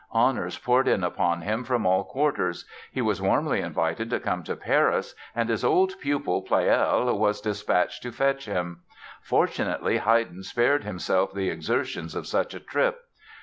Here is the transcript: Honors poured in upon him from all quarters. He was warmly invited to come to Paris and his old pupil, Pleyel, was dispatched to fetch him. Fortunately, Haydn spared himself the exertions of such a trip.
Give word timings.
Honors 0.09 0.57
poured 0.57 0.87
in 0.87 1.03
upon 1.03 1.41
him 1.41 1.63
from 1.63 1.85
all 1.85 2.03
quarters. 2.03 2.65
He 2.91 3.03
was 3.03 3.21
warmly 3.21 3.61
invited 3.61 4.09
to 4.09 4.19
come 4.19 4.41
to 4.45 4.55
Paris 4.55 5.13
and 5.35 5.47
his 5.47 5.63
old 5.63 5.93
pupil, 6.01 6.41
Pleyel, 6.41 7.15
was 7.19 7.39
dispatched 7.39 8.01
to 8.01 8.11
fetch 8.11 8.45
him. 8.45 8.81
Fortunately, 9.21 9.97
Haydn 9.99 10.41
spared 10.41 10.83
himself 10.83 11.35
the 11.35 11.51
exertions 11.51 12.15
of 12.15 12.25
such 12.25 12.55
a 12.55 12.59
trip. 12.59 12.99